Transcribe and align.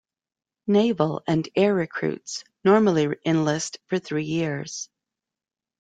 Naval 0.65 1.21
and 1.27 1.47
air 1.55 1.75
recruits 1.75 2.43
normally 2.63 3.17
enlist 3.23 3.77
for 3.85 3.99
three 3.99 4.25
years. 4.25 4.89